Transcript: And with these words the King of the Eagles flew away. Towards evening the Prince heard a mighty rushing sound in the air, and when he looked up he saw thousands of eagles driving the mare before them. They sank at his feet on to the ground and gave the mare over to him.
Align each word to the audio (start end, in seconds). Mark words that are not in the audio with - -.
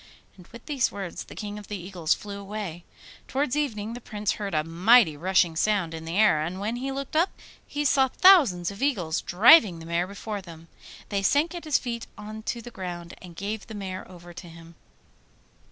And 0.35 0.47
with 0.47 0.65
these 0.65 0.91
words 0.91 1.25
the 1.25 1.35
King 1.35 1.59
of 1.59 1.67
the 1.67 1.77
Eagles 1.77 2.15
flew 2.15 2.39
away. 2.39 2.85
Towards 3.27 3.55
evening 3.55 3.93
the 3.93 4.01
Prince 4.01 4.31
heard 4.31 4.55
a 4.55 4.63
mighty 4.63 5.15
rushing 5.15 5.55
sound 5.55 5.93
in 5.93 6.05
the 6.05 6.17
air, 6.17 6.41
and 6.41 6.59
when 6.59 6.77
he 6.77 6.91
looked 6.91 7.15
up 7.15 7.29
he 7.67 7.85
saw 7.85 8.07
thousands 8.07 8.71
of 8.71 8.81
eagles 8.81 9.21
driving 9.21 9.77
the 9.77 9.85
mare 9.85 10.07
before 10.07 10.41
them. 10.41 10.69
They 11.09 11.21
sank 11.21 11.53
at 11.53 11.65
his 11.65 11.77
feet 11.77 12.07
on 12.17 12.41
to 12.49 12.63
the 12.63 12.71
ground 12.71 13.13
and 13.21 13.35
gave 13.35 13.67
the 13.67 13.75
mare 13.75 14.09
over 14.09 14.33
to 14.33 14.49
him. 14.49 14.73